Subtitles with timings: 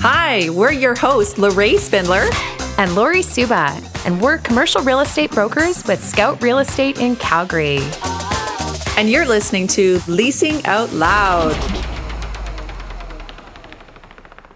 [0.00, 2.28] Hi, we're your hosts, Lorraine Spindler
[2.76, 7.78] and Lori Suba, and we're commercial real estate brokers with Scout Real Estate in Calgary.
[8.96, 11.54] And you're listening to Leasing Out Loud.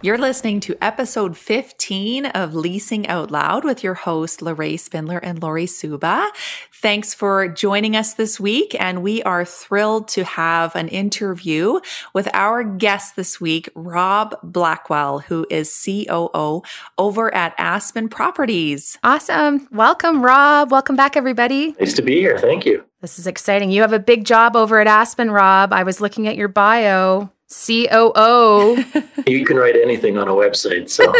[0.00, 5.42] You're listening to episode 15 of Leasing Out Loud with your host, Lorraine Spindler and
[5.42, 6.30] Lori Suba.
[6.80, 8.76] Thanks for joining us this week.
[8.78, 11.80] And we are thrilled to have an interview
[12.14, 16.62] with our guest this week, Rob Blackwell, who is COO
[16.96, 18.96] over at Aspen Properties.
[19.02, 19.66] Awesome.
[19.72, 20.70] Welcome, Rob.
[20.70, 21.74] Welcome back, everybody.
[21.80, 22.38] Nice to be here.
[22.38, 22.84] Thank you.
[23.00, 23.72] This is exciting.
[23.72, 25.72] You have a big job over at Aspen, Rob.
[25.72, 27.32] I was looking at your bio.
[27.50, 28.76] COO.
[29.26, 31.14] you can write anything on a website, so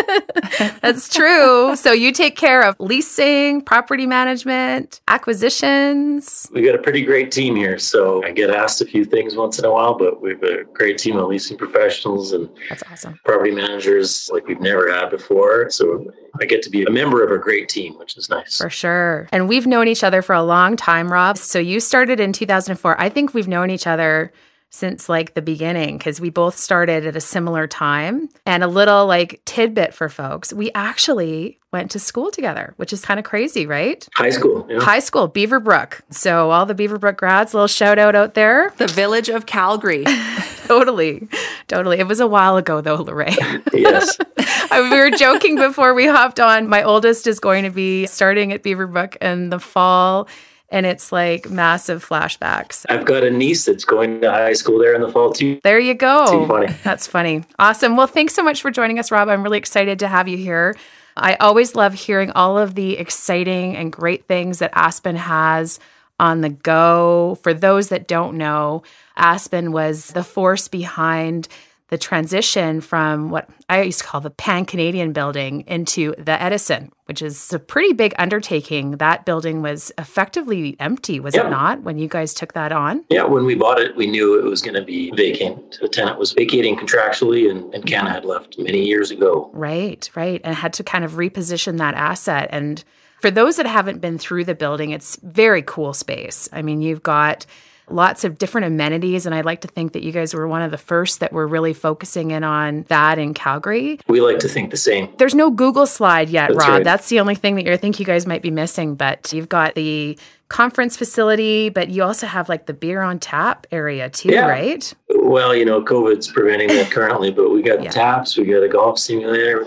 [0.83, 1.75] that's true.
[1.75, 6.47] So you take care of leasing, property management, acquisitions.
[6.53, 7.79] We got a pretty great team here.
[7.79, 10.65] So I get asked a few things once in a while, but we have a
[10.65, 13.19] great team of leasing professionals and that's awesome.
[13.25, 15.71] Property managers like we've never had before.
[15.71, 18.59] So I get to be a member of a great team, which is nice.
[18.59, 19.29] For sure.
[19.33, 21.39] And we've known each other for a long time, Rob.
[21.39, 23.01] So you started in 2004.
[23.01, 24.31] I think we've known each other
[24.71, 28.29] since like the beginning because we both started at a similar time.
[28.45, 33.05] And a little like tidbit for folks, we actually went to school together, which is
[33.05, 34.07] kind of crazy, right?
[34.15, 34.67] High school.
[34.69, 34.81] Yeah.
[34.81, 36.01] High school, Beaverbrook.
[36.11, 38.73] So all the Beaverbrook grads, little shout out out there.
[38.79, 40.05] The village of Calgary.
[40.67, 41.29] totally.
[41.67, 41.99] Totally.
[41.99, 43.37] It was a while ago though, Lorraine.
[43.73, 44.19] yes.
[44.71, 46.69] we were joking before we hopped on.
[46.69, 50.29] My oldest is going to be starting at Beaverbrook in the fall
[50.71, 52.85] and it's like massive flashbacks.
[52.89, 55.61] I've got a niece that's going to high school there in the fall too.
[55.63, 56.27] There you go.
[56.43, 56.67] Too funny.
[56.85, 57.45] That's funny.
[57.59, 57.97] Awesome.
[57.97, 59.29] Well, thanks so much for joining us, Rob.
[59.29, 60.77] I'm really excited to have you here.
[61.17, 65.81] I always love hearing all of the exciting and great things that Aspen has
[66.21, 67.39] on the go.
[67.43, 68.83] For those that don't know,
[69.17, 71.49] Aspen was the force behind
[71.89, 76.93] the transition from what I used to call the Pan Canadian building into the Edison,
[77.07, 78.93] which is a pretty big undertaking.
[78.93, 83.05] That building was effectively empty, was it not, when you guys took that on?
[83.09, 85.79] Yeah, when we bought it, we knew it was going to be vacant.
[85.81, 89.51] The tenant was vacating contractually, and, Encana had left many years ago.
[89.53, 90.41] Right, right.
[90.45, 92.49] And had to kind of reposition that asset.
[92.51, 92.85] And
[93.21, 96.49] for those that haven't been through the building, it's very cool space.
[96.53, 97.47] I mean, you've got
[97.91, 99.27] lots of different amenities.
[99.27, 101.47] And I'd like to think that you guys were one of the first that were
[101.47, 104.01] really focusing in on that in Calgary.
[104.09, 105.09] We like to think the same.
[105.19, 106.69] There's no Google slide yet, That's Rob.
[106.69, 106.85] Right.
[106.85, 108.95] That's the only thing that you think you guys might be missing.
[108.95, 110.19] But you've got the
[110.49, 114.47] conference facility, but you also have like the beer on tap area too, yeah.
[114.47, 114.95] right?
[115.11, 117.91] Well, you know, COVID's preventing that currently, but we got yeah.
[117.91, 119.67] taps, we got a golf simulator.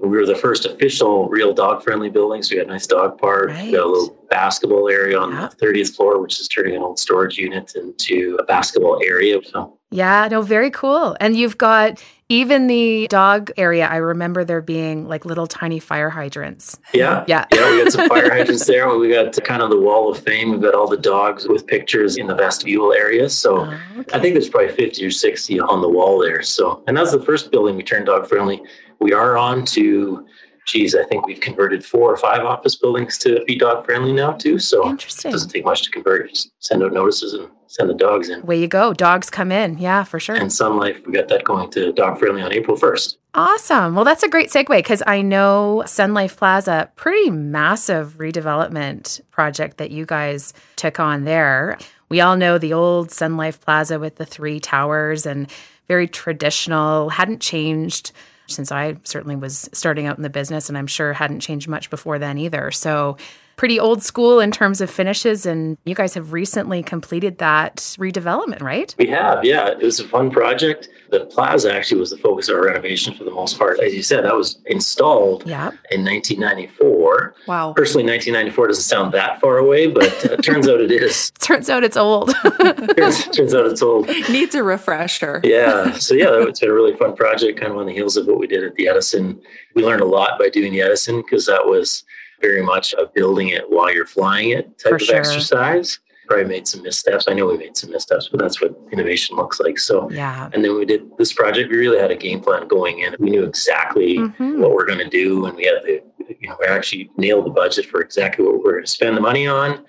[0.00, 2.42] We were the first official real dog friendly building.
[2.42, 3.66] So we got a nice dog park, right.
[3.66, 6.98] we got a little basketball area on the 30th floor, which is turning an old
[6.98, 9.38] storage unit into a basketball area.
[9.44, 11.16] So yeah, no, very cool.
[11.18, 13.88] And you've got even the dog area.
[13.88, 16.78] I remember there being like little tiny fire hydrants.
[16.94, 17.24] Yeah.
[17.26, 17.44] Yeah.
[17.52, 17.70] Yeah.
[17.70, 18.96] We got some fire hydrants there.
[18.96, 20.52] We got kind of the wall of fame.
[20.52, 23.28] We've got all the dogs with pictures in the vestibule area.
[23.28, 24.16] So oh, okay.
[24.16, 26.42] I think there's probably 50 or 60 on the wall there.
[26.42, 28.62] So, and that's the first building we turned dog friendly.
[29.00, 30.26] We are on to
[30.70, 34.32] geez, I think we've converted four or five office buildings to be dog friendly now
[34.32, 34.58] too.
[34.58, 35.30] So Interesting.
[35.30, 36.30] it doesn't take much to convert.
[36.30, 38.42] Just send out notices and send the dogs in.
[38.42, 38.92] Way you go.
[38.92, 39.78] Dogs come in.
[39.78, 40.36] Yeah, for sure.
[40.36, 43.16] And Sun Life, we got that going to dog friendly on April 1st.
[43.34, 43.94] Awesome.
[43.94, 49.78] Well, that's a great segue because I know Sun Life Plaza, pretty massive redevelopment project
[49.78, 51.78] that you guys took on there.
[52.08, 55.50] We all know the old Sun Life Plaza with the three towers and
[55.86, 58.12] very traditional, hadn't changed
[58.50, 61.90] since I certainly was starting out in the business and I'm sure hadn't changed much
[61.90, 62.70] before then either.
[62.70, 63.16] So
[63.60, 68.62] pretty old school in terms of finishes and you guys have recently completed that redevelopment,
[68.62, 68.94] right?
[68.98, 69.44] We have.
[69.44, 70.88] Yeah, it was a fun project.
[71.10, 73.78] The plaza actually was the focus of our renovation for the most part.
[73.78, 75.74] As you said, that was installed yep.
[75.90, 77.29] in 1994.
[77.46, 77.72] Wow.
[77.72, 81.30] Personally 1994 doesn't sound that far away, but uh, turns out it is.
[81.40, 82.34] turns out it's old.
[82.96, 84.08] turns, turns out it's old.
[84.28, 85.40] Needs a refresher.
[85.42, 85.92] Yeah.
[85.92, 88.38] So yeah, it's been a really fun project kind of on the heels of what
[88.38, 89.40] we did at the Edison.
[89.74, 92.04] We learned a lot by doing the Edison because that was
[92.40, 95.16] very much a building it while you're flying it type For of sure.
[95.16, 95.98] exercise.
[96.30, 97.26] Probably made some missteps.
[97.28, 99.80] I know we made some missteps, but that's what innovation looks like.
[99.80, 100.48] So, yeah.
[100.52, 101.72] And then we did this project.
[101.72, 103.16] We really had a game plan going in.
[103.18, 104.58] We knew exactly Mhm.
[104.58, 106.00] what we're going to do, and we had the,
[106.38, 109.20] you know, we actually nailed the budget for exactly what we're going to spend the
[109.20, 109.84] money on.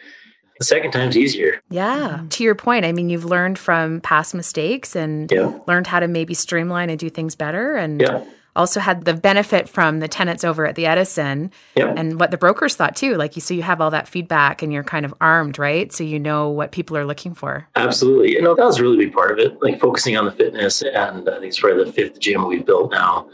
[0.57, 1.61] The second time's easier.
[1.69, 2.21] Yeah.
[2.31, 5.53] To your point, I mean, you've learned from past mistakes and Yeah.
[5.67, 7.75] learned how to maybe streamline and do things better.
[7.75, 8.21] And Yeah.
[8.55, 12.75] Also had the benefit from the tenants over at the Edison and what the brokers
[12.75, 13.15] thought too.
[13.15, 15.91] Like you so you have all that feedback and you're kind of armed, right?
[15.91, 17.67] So you know what people are looking for.
[17.75, 18.31] Absolutely.
[18.33, 20.81] You know, that was a really big part of it, like focusing on the fitness.
[20.81, 23.29] And I think it's probably the fifth gym we've built now.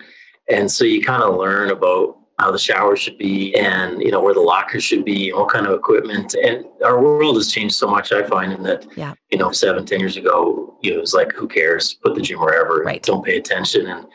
[0.49, 4.21] And so you kind of learn about how the shower should be and, you know,
[4.21, 6.35] where the lockers should be and what kind of equipment.
[6.35, 9.15] And our world has changed so much, I find, in that, Yeah.
[9.31, 11.95] you know, seven, ten years ago, you know, it was like, who cares?
[11.95, 12.83] Put the gym wherever.
[12.83, 13.01] Right.
[13.01, 13.87] Don't pay attention.
[13.87, 14.05] And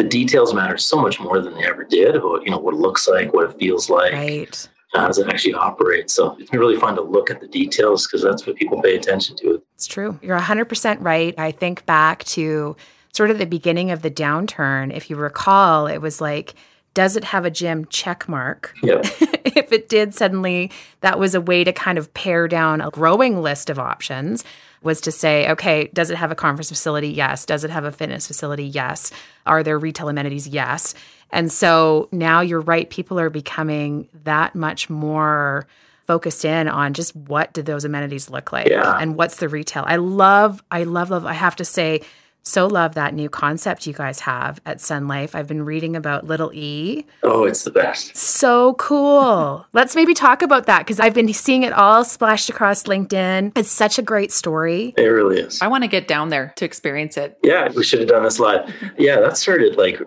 [0.00, 2.78] the details matter so much more than they ever did about, you know, what it
[2.78, 4.68] looks like, what it feels like Right.
[4.94, 6.10] Uh, how does it actually operate?
[6.10, 8.96] So it's been really fun to look at the details because that's what people pay
[8.96, 9.62] attention to.
[9.74, 10.18] It's true.
[10.22, 11.34] You're 100% right.
[11.38, 12.76] I think back to
[13.12, 14.92] sort of the beginning of the downturn.
[14.92, 16.54] If you recall, it was like,
[16.94, 18.74] does it have a gym check mark?
[18.82, 19.00] Yep.
[19.44, 20.70] if it did, suddenly
[21.00, 24.44] that was a way to kind of pare down a growing list of options.
[24.82, 27.08] Was to say, okay, does it have a conference facility?
[27.10, 27.44] Yes.
[27.44, 28.64] Does it have a fitness facility?
[28.64, 29.12] Yes.
[29.44, 30.48] Are there retail amenities?
[30.48, 30.94] Yes.
[31.30, 35.66] And so now you're right, people are becoming that much more
[36.06, 38.96] focused in on just what do those amenities look like Yeah.
[38.98, 39.84] and what's the retail.
[39.86, 42.00] I love, I love, love, I have to say,
[42.42, 45.34] so love that new concept you guys have at Sun Life.
[45.34, 47.04] I've been reading about Little E.
[47.22, 48.16] Oh, it's the best.
[48.16, 49.66] So cool.
[49.72, 53.52] Let's maybe talk about that because I've been seeing it all splashed across LinkedIn.
[53.56, 54.94] It's such a great story.
[54.96, 55.60] It really is.
[55.60, 57.38] I want to get down there to experience it.
[57.42, 58.72] Yeah, we should have done this live.
[58.98, 60.00] Yeah, that started like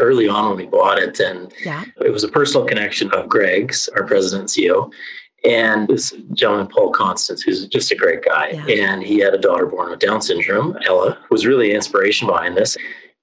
[0.00, 1.18] early on when we bought it.
[1.20, 1.84] And Yeah.
[2.04, 4.90] it was a personal connection of Greg's, our president and CEO,
[5.44, 8.50] and this gentleman, Paul Constance, who's just a great guy.
[8.50, 8.86] Yeah.
[8.86, 12.56] And he had a daughter born with Down syndrome, Ella, was really an inspiration behind
[12.56, 12.76] this.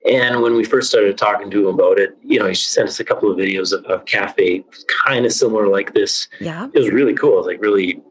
[0.09, 2.99] And when we first started talking to him about it, you know, he sent us
[2.99, 4.63] a couple of videos of, of cafe,
[5.03, 6.27] kind of similar like this.
[6.39, 6.67] Yeah.
[6.73, 7.33] It was really cool.
[7.33, 8.01] It was like really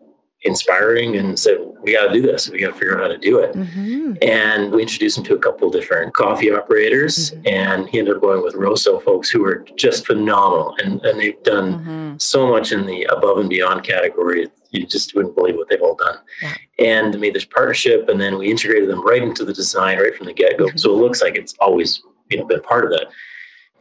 [0.44, 2.48] inspiring and said, we got to do this.
[2.50, 3.54] We got to figure out how to do it.
[3.54, 7.50] hmm And we introduced him to a couple of different coffee operators, Mhm.
[7.50, 10.74] and he ended up going with Rosso folks who are just phenomenal.
[10.82, 12.22] And, and they've done Mhm.
[12.22, 14.48] so much in the above and beyond category.
[14.70, 16.18] You just wouldn't believe what they've all done.
[16.42, 16.54] Yeah.
[16.78, 20.26] And made this partnership, and then we integrated them right into the design right from
[20.26, 20.66] the get go.
[20.66, 20.78] Mhm.
[20.80, 23.06] So it looks like it's always you know been part of that.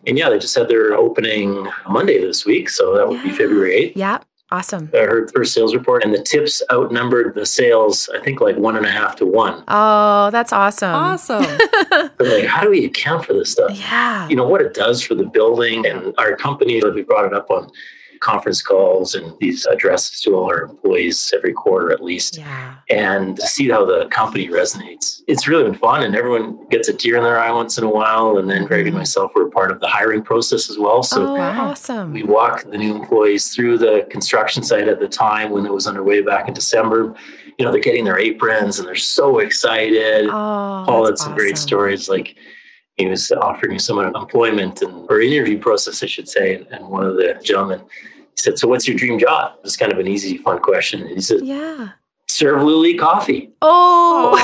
[0.06, 3.74] And yeah, they just had their opening Monday this week, so that would be February
[3.74, 3.98] eighth.
[3.98, 4.20] Yeah.
[4.54, 4.92] Awesome.
[4.94, 8.08] I heard the first sales report, and the tips outnumbered the sales.
[8.14, 9.64] I think like one and a half to one.
[9.68, 10.94] Oh, that's awesome.
[10.94, 11.44] Awesome.
[12.20, 13.72] Like, how do we account for this stuff?
[13.78, 14.28] Yeah.
[14.30, 16.80] You know what it does for the building and our company.
[16.82, 17.70] Like we brought it up on
[18.24, 22.38] conference calls and these addresses to all our employees every quarter at least.
[22.38, 22.76] Yeah.
[22.90, 26.04] And to see how the company resonates, it's really been fun.
[26.04, 28.38] And everyone gets a tear in their eye once in a while.
[28.38, 29.00] And then Greg and mm-hmm.
[29.00, 31.04] myself were part of the hiring process as well.
[31.04, 31.70] So oh, Wow.
[31.70, 32.14] awesome.
[32.14, 35.86] we walk the new employees through the construction site at the time when it was
[35.86, 37.16] underway back in December.
[37.60, 40.28] You know, they're getting their aprons and they're so excited.
[40.28, 42.10] Oh, Paul had that's some great stories.
[42.10, 42.38] Like
[42.96, 46.66] he was offering someone employment and or interview process, I should say.
[46.72, 47.82] And one of the gentlemen
[48.36, 51.02] he said, "So, what's your dream job?" It was kind of an easy, fun question.
[51.02, 51.90] And he said, Yeah.
[52.28, 54.36] "Serve Lily coffee." Oh.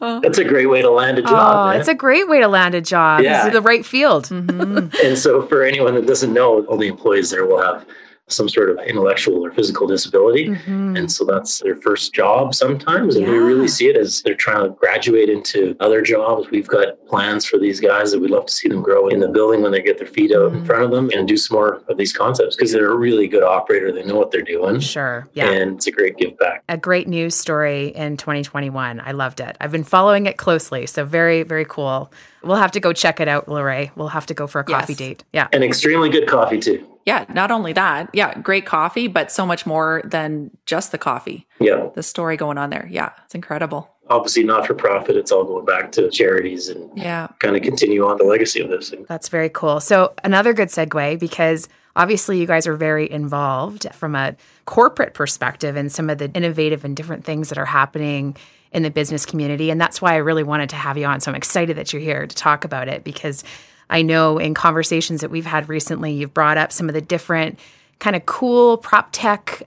[0.22, 1.74] That's a great way to land a job.
[1.74, 3.22] oh, it's a great way to land a job.
[3.22, 3.38] Yeah.
[3.38, 4.26] This is the right field.
[4.26, 4.94] Mhm.
[5.04, 7.84] and so, for anyone that doesn't know, all the employees there will have
[8.28, 10.48] some sort of intellectual or physical disability.
[10.48, 10.98] Mhm.
[10.98, 13.16] And so that's their first job sometimes.
[13.16, 16.50] And we really see it as they're trying to graduate into other jobs.
[16.50, 19.28] We've got plans for these guys that we'd love to see them grow in the
[19.28, 20.66] building when they get their feet out in Mhm.
[20.66, 23.42] front of them and do some more of these concepts because they're a really good
[23.42, 23.90] operator.
[23.92, 24.80] They know what they're doing.
[24.80, 25.26] Sure.
[25.34, 25.50] Yeah.
[25.50, 26.62] And it's a great give back.
[26.68, 29.00] a great news story in 2021.
[29.04, 29.56] I loved it.
[29.60, 30.86] I've been following it closely.
[30.86, 32.12] So very, very cool.
[32.44, 33.90] We'll have to go check it out, Lorraine.
[33.96, 34.98] We'll have to go for a coffee Yes.
[34.98, 35.24] date.
[35.32, 35.48] Yeah.
[35.52, 36.84] An extremely good coffee too.
[37.08, 41.46] Yeah, not only that, yeah, great coffee, but so much more than just the coffee.
[41.58, 41.88] Yeah.
[41.94, 42.86] The story going on there.
[42.90, 43.88] Yeah, it's incredible.
[44.10, 45.16] Obviously not for profit.
[45.16, 47.28] It's all going back to charities and Yeah.
[47.38, 48.92] kind of continue on the legacy of this.
[49.08, 49.80] That's very cool.
[49.80, 54.36] So, another good segue because obviously you guys are very involved from a
[54.66, 58.36] corporate perspective in some of the innovative and different things that are happening
[58.70, 59.70] in the business community.
[59.70, 61.20] And that's why I really wanted to have you on.
[61.20, 63.44] So, I'm excited that you're here to talk about it because
[63.90, 67.58] I know in conversations that we've had recently, you've brought up some of the different
[67.98, 69.62] kind of cool prop tech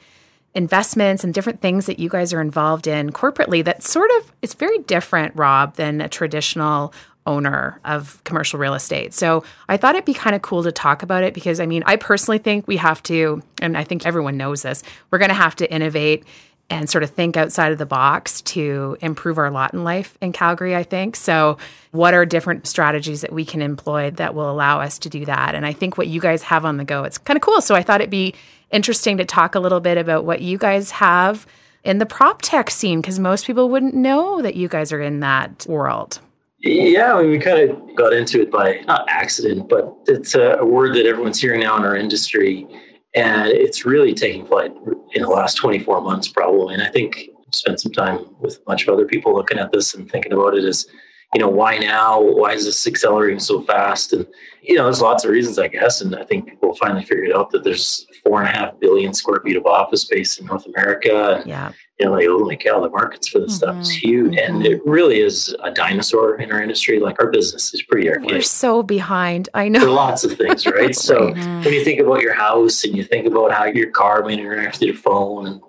[0.53, 4.53] investments and different things that you guys are involved in corporately that sort of is
[4.53, 6.93] very different rob than a traditional
[7.25, 9.13] owner of commercial real estate.
[9.13, 11.83] So i thought it'd be kind of cool to talk about it because i mean
[11.85, 15.35] i personally think we have to and i think everyone knows this we're going to
[15.35, 16.25] have to innovate
[16.71, 20.31] and sort of think outside of the box to improve our lot in life in
[20.31, 21.15] Calgary, I think.
[21.15, 21.57] So,
[21.91, 25.53] what are different strategies that we can employ that will allow us to do that?
[25.53, 27.61] And I think what you guys have on the go, it's kind of cool.
[27.61, 28.33] So, I thought it'd be
[28.71, 31.45] interesting to talk a little bit about what you guys have
[31.83, 35.19] in the prop tech scene because most people wouldn't know that you guys are in
[35.19, 36.19] that world.
[36.59, 40.63] Yeah, I mean, we kind of got into it by not accident, but it's a
[40.63, 42.67] word that everyone's hearing now in our industry.
[43.15, 44.71] And it's really taking flight
[45.13, 46.73] in the last 24 months, probably.
[46.73, 49.93] And I think spent some time with a bunch of other people looking at this
[49.93, 50.87] and thinking about it is,
[51.33, 52.21] you know, why now?
[52.21, 54.13] Why is this accelerating so fast?
[54.13, 54.27] And,
[54.61, 56.01] you know, there's lots of reasons, I guess.
[56.01, 59.41] And I think people finally figured out that there's four and a half billion square
[59.41, 61.41] feet of office space in North America.
[61.45, 61.71] Yeah.
[62.01, 63.57] You know, like, holy cow, the markets for this mm-hmm.
[63.57, 64.33] stuff is huge.
[64.33, 64.55] Mm-hmm.
[64.55, 66.99] And it really is a dinosaur in our industry.
[66.99, 68.31] Like our business is pretty archaic.
[68.31, 69.49] We're so behind.
[69.53, 69.81] I know.
[69.81, 70.95] For lots of things, right?
[71.09, 71.63] so mm-hmm.
[71.63, 74.79] when you think about your house and you think about how your car may interact
[74.79, 75.61] with your phone and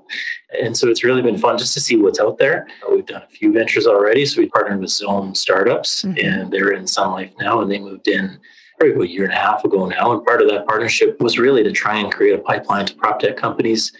[0.61, 2.67] and so it's really been fun just to see what's out there.
[2.91, 4.27] We've done a few ventures already.
[4.27, 6.27] So we partnered with Zone Startups mm-hmm.
[6.27, 8.39] and they're in Sun Life now and they moved in
[8.79, 10.13] probably a year and a half ago now.
[10.13, 13.21] And part of that partnership was really to try and create a pipeline to prop
[13.21, 13.93] tech companies.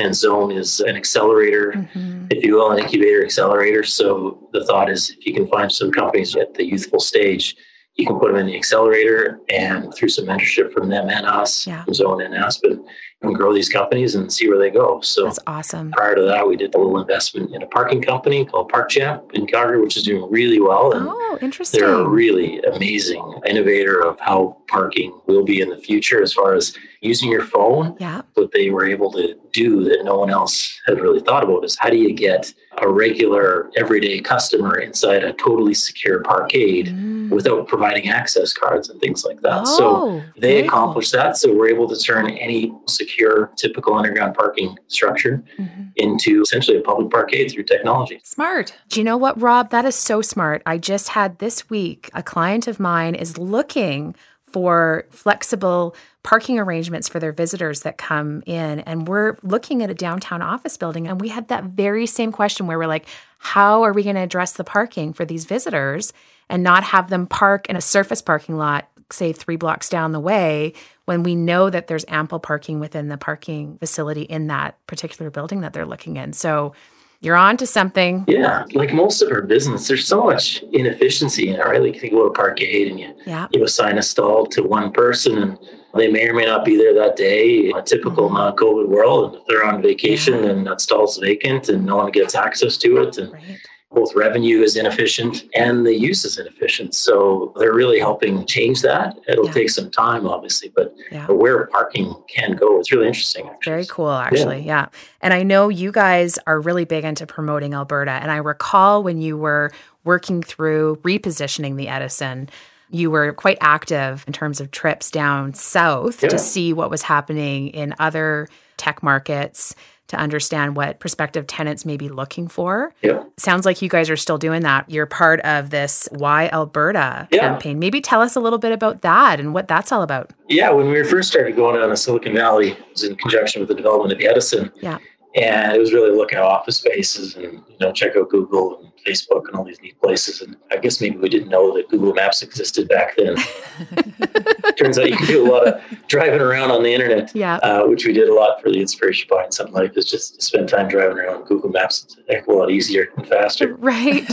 [0.00, 2.26] And Zone is an accelerator, mm-hmm.
[2.30, 3.84] if you will, an incubator accelerator.
[3.84, 7.54] So the thought is if you can find some companies at the youthful stage,
[7.96, 11.66] you can put them in the accelerator and through some mentorship from them and us,
[11.66, 11.84] yeah.
[11.84, 12.82] from Zone and Aspen,
[13.20, 15.00] and grow these companies and see where they go.
[15.02, 15.90] So that's awesome.
[15.90, 19.24] Prior to that, we did a little investment in a parking company called Park Champ
[19.34, 20.92] in Calgary, which is doing really well.
[20.92, 21.80] And oh, interesting.
[21.80, 26.54] They're a really amazing innovator of how parking will be in the future as far
[26.54, 27.96] as using your phone.
[27.98, 28.22] Yeah.
[28.34, 31.76] What they were able to do that no one else had really thought about is
[31.78, 37.28] how do you get a regular everyday customer inside a totally secure parkade mm.
[37.30, 39.62] without providing access cards and things like that.
[39.66, 41.22] Oh, so they accomplished cool.
[41.22, 41.36] that.
[41.36, 45.82] So we're able to turn any secure, typical underground parking structure mm-hmm.
[45.96, 48.20] into essentially a public parkade through technology.
[48.24, 48.74] Smart.
[48.88, 49.70] Do you know what, Rob?
[49.70, 50.62] That is so smart.
[50.64, 54.14] I just had this week a client of mine is looking
[54.52, 58.80] for flexible parking arrangements for their visitors that come in.
[58.80, 62.66] And we're looking at a downtown office building, and we had that very same question
[62.66, 63.06] where we're like,
[63.38, 66.12] how are we going to address the parking for these visitors
[66.48, 70.20] and not have them park in a surface parking lot, say three blocks down the
[70.20, 70.74] way,
[71.06, 75.62] when we know that there's ample parking within the parking facility in that particular building
[75.62, 76.32] that they're looking in?
[76.32, 76.74] So,
[77.20, 78.24] you're on to something.
[78.26, 78.64] Yeah.
[78.72, 81.80] Like most of our business, there's so much inefficiency in it, right?
[81.80, 83.46] Like you go to Parkade and you, yeah.
[83.52, 85.58] you assign a stall to one person and
[85.94, 88.36] they may or may not be there that day in a typical mm-hmm.
[88.36, 89.32] non-COVID world.
[89.32, 90.50] And if they're on vacation yeah.
[90.50, 93.18] and that stall's vacant and no one gets access to it.
[93.18, 93.60] And right
[93.92, 96.94] both revenue is inefficient and the use is inefficient.
[96.94, 99.18] So they're really helping change that.
[99.26, 99.52] It'll yeah.
[99.52, 101.26] take some time, obviously, but yeah.
[101.26, 103.48] where parking can go, it's really interesting.
[103.48, 103.70] Actually.
[103.70, 104.58] Very cool, actually.
[104.58, 104.82] Yeah.
[104.82, 104.86] yeah.
[105.22, 108.12] And I know you guys are really big into promoting Alberta.
[108.12, 109.72] And I recall when you were
[110.04, 112.48] working through repositioning the Edison.
[112.90, 117.68] You were quite active in terms of trips down south to see what was happening
[117.68, 119.74] in other tech markets
[120.10, 122.92] to understand what prospective tenants may be looking for.
[123.00, 123.22] Yeah.
[123.36, 124.90] Sounds like you guys are still doing that.
[124.90, 127.40] You're part of this Why Alberta yeah.
[127.40, 127.78] campaign.
[127.78, 130.32] Maybe tell us a little bit about that and what that's all about.
[130.48, 133.68] Yeah, when we first started going down to Silicon Valley, it was in conjunction with
[133.68, 134.72] the development of Edison.
[134.82, 134.98] Yeah.
[135.34, 138.90] And it was really looking at office spaces and you know check out Google and
[139.06, 140.40] Facebook and all these neat places.
[140.40, 143.36] And I guess maybe we didn't know that Google Maps existed back then.
[144.76, 147.56] Turns out you can do a lot of driving around on the internet, yeah.
[147.56, 149.96] Uh, which we did a lot for the inspiration behind Sun Life.
[149.96, 152.04] Is just to spend time driving around Google Maps.
[152.04, 153.76] It's a heck of a lot easier and faster.
[153.76, 154.28] Right.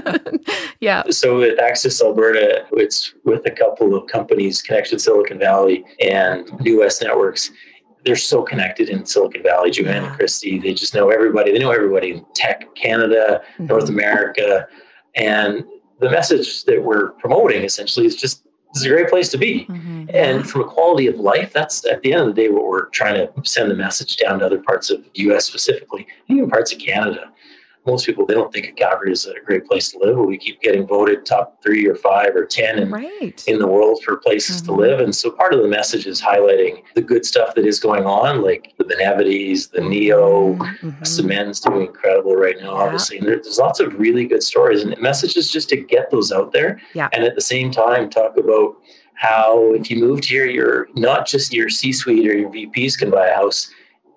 [0.80, 1.04] yeah.
[1.10, 6.80] So with Access Alberta, it's with a couple of companies, Connection Silicon Valley and New
[6.80, 7.50] West Networks
[8.04, 10.16] they're so connected in Silicon Valley, Joanne yeah.
[10.16, 10.58] Christie.
[10.58, 11.52] They just know everybody.
[11.52, 13.66] They know everybody in tech, Canada, mm-hmm.
[13.66, 14.66] North America.
[15.14, 15.64] And
[15.98, 19.66] the message that we're promoting essentially is just this is a great place to be.
[19.66, 20.06] Mm-hmm.
[20.14, 22.86] And from a quality of life, that's at the end of the day what we're
[22.90, 26.72] trying to send the message down to other parts of the US specifically, even parts
[26.72, 27.32] of Canada
[27.86, 30.16] most people they don't think of Calgary is a great place to live.
[30.16, 33.42] But We keep getting voted top three or five or ten in, right.
[33.46, 34.66] in the world for places mm-hmm.
[34.66, 35.00] to live.
[35.00, 38.42] And so part of the message is highlighting the good stuff that is going on,
[38.42, 40.90] like the Benevitys, the Neo, mm-hmm.
[41.02, 42.82] Symend's doing incredible right now, yeah.
[42.84, 43.18] obviously.
[43.18, 46.80] And there's lots of really good stories and messages just to get those out there.
[46.94, 47.08] Yeah.
[47.12, 48.76] And at the same time talk about
[49.14, 53.10] how if you moved here, you're not just your C suite or your VPs can
[53.10, 53.70] buy a house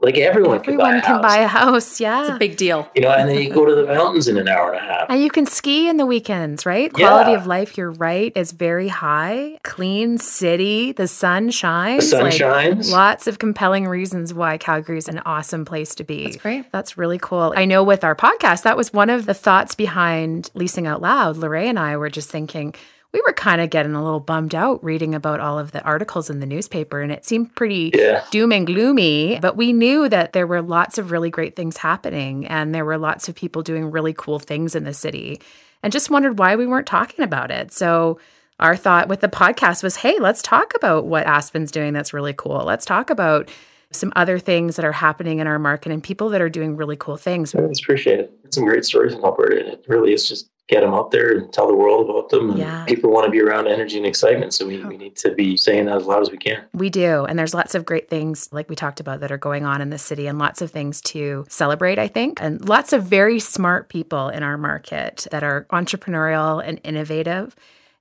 [0.04, 2.00] like everyone, everyone can, buy, a can buy a house.
[2.00, 2.88] Yeah, it's a big deal.
[2.96, 5.06] You know, and then you go to the mountains in an hour and a half,
[5.10, 6.92] and you can ski in the weekends, right?
[6.92, 7.38] Quality yeah.
[7.38, 9.58] of life, you're right, is very high.
[9.64, 12.06] Clean city, the sun shines.
[12.06, 12.92] The sun like, shines.
[12.92, 16.26] Lots of compelling reasons why Calgary is an awesome place to be.
[16.26, 16.72] That's great.
[16.72, 17.54] That's really cool.
[17.56, 21.38] I know with our podcast, that was one of the thoughts behind leasing out loud.
[21.38, 22.76] Lorraine and I were just thinking
[23.13, 26.29] we were kind of getting a little bummed out reading about all of the articles
[26.29, 28.25] in the newspaper and it seemed pretty yeah.
[28.32, 32.46] doom and gloomy but we knew that there were lots of really great things happening
[32.48, 35.39] and there were lots of people doing really cool things in the city
[35.84, 37.72] and just wondered why we weren't talking about it.
[37.72, 38.17] So
[38.60, 42.34] our thought with the podcast was, hey, let's talk about what Aspen's doing that's really
[42.34, 42.63] cool.
[42.63, 43.50] Let's talk about
[43.91, 46.96] some other things that are happening in our market and people that are doing really
[46.96, 47.53] cool things.
[47.53, 48.34] I appreciate it.
[48.50, 49.60] Some great stories in Alberta.
[49.60, 52.51] and It really is just get them out there and tell the world about them.
[52.51, 52.86] And yeah.
[52.86, 54.53] people want to be around energy and excitement.
[54.53, 56.63] So we, we need to be saying that as loud as we can.
[56.74, 57.25] We do.
[57.25, 59.89] And there's lots of great things, like we talked about, that are going on in
[59.89, 62.41] the city and lots of things to celebrate, I think.
[62.41, 67.55] And lots of very smart people in our market that are entrepreneurial and innovative.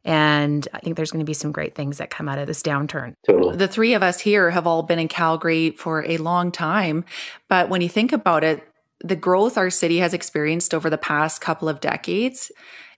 [0.04, 2.62] And I think there's going to be some great things that come out of this
[2.62, 3.14] downturn.
[3.26, 3.56] Totally.
[3.56, 7.04] The three of us here have all been in Calgary for a long time.
[7.48, 8.68] But when you think about it,
[9.02, 12.52] the growth our city has experienced over the past couple of decades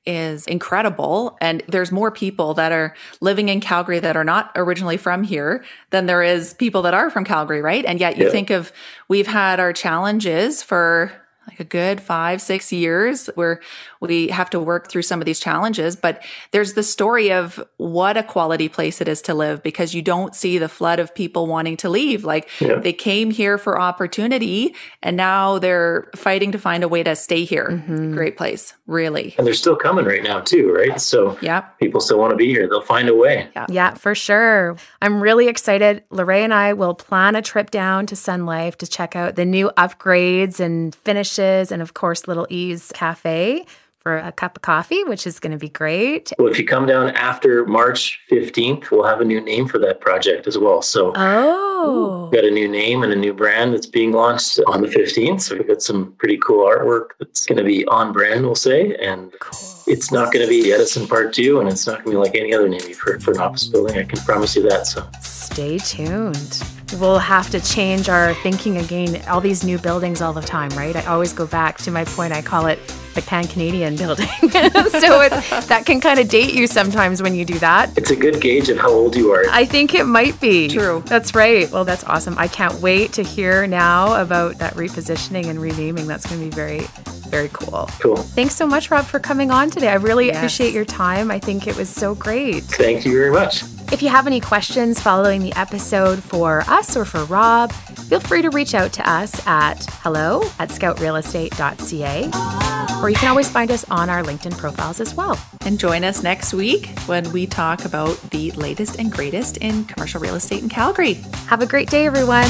[0.06, 1.36] is incredible.
[1.40, 5.64] And there's more people that are living in Calgary that are not originally from here
[5.90, 7.84] than there is people that are from Calgary, right?
[7.84, 8.30] And yet you yeah.
[8.30, 8.70] think of,
[9.08, 11.10] we've had our challenges for
[11.46, 13.60] like a good five, six years where
[14.00, 15.96] we have to work through some of these challenges.
[15.96, 20.02] But there's the story of what a quality place it is to live because you
[20.02, 22.24] don't see the flood of people wanting to leave.
[22.24, 22.76] Like yeah.
[22.76, 27.44] they came here for opportunity and now they're fighting to find a way to stay
[27.44, 27.68] here.
[27.70, 28.14] Mm-hmm.
[28.14, 29.34] Great place, really.
[29.38, 31.00] And they're still coming right now, too, right?
[31.00, 31.60] So yeah.
[31.80, 32.68] people still want to be here.
[32.68, 33.48] They'll find a way.
[33.54, 33.66] Yeah.
[33.68, 34.76] yeah, for sure.
[35.02, 36.04] I'm really excited.
[36.10, 39.44] Lorraine and I will plan a trip down to Sun Life to check out the
[39.44, 40.94] new upgrades and
[41.34, 43.64] finishes and, of course, Little E's Cafe
[44.00, 46.30] for a cup of coffee, which is going to be great.
[46.38, 50.00] Well, if you come down after March 15th, we'll have a new name for that
[50.00, 50.82] project as well.
[50.82, 54.82] So, oh, we've got a new name and a new brand that's being launched on
[54.82, 55.40] the 15th.
[55.40, 58.94] So, we've got some pretty cool artwork that's going to be on brand, we'll say.
[58.96, 59.58] And cool.
[59.86, 62.34] it's not going to be Edison Part 2, and it's not going to be like
[62.34, 63.96] any other name you've heard for an office building.
[63.96, 64.86] I can promise you that.
[64.86, 66.62] So, stay tuned.
[66.92, 69.22] We'll have to change our thinking again.
[69.28, 70.94] All these new buildings all the time, right?
[70.94, 72.32] I always go back to my point.
[72.32, 72.78] I call it
[73.14, 74.26] the Pan Canadian building.
[74.40, 75.30] so it,
[75.68, 77.96] that can kind of date you sometimes when you do that.
[77.96, 79.44] It's a good gauge of how old you are.
[79.50, 80.68] I think it might be.
[80.68, 81.02] True.
[81.06, 81.70] That's right.
[81.70, 82.36] Well, that's awesome.
[82.38, 86.06] I can't wait to hear now about that repositioning and renaming.
[86.06, 86.80] That's going to be very,
[87.28, 87.88] very cool.
[87.98, 88.16] Cool.
[88.16, 89.88] Thanks so much, Rob, for coming on today.
[89.88, 90.36] I really yes.
[90.36, 91.30] appreciate your time.
[91.30, 92.64] I think it was so great.
[92.64, 93.62] Thank you very much.
[93.94, 98.42] If you have any questions following the episode for us or for Rob, feel free
[98.42, 103.88] to reach out to us at hello at scoutrealestate.ca or you can always find us
[103.90, 105.38] on our LinkedIn profiles as well.
[105.60, 110.20] And join us next week when we talk about the latest and greatest in commercial
[110.20, 111.14] real estate in Calgary.
[111.46, 112.48] Have a great day, everyone.